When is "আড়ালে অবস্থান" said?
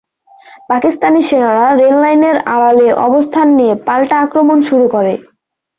2.53-3.47